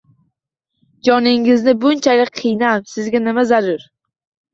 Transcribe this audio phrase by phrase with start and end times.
[1.09, 3.85] Joningizni bunchalik qiynab, sizga nima zarur?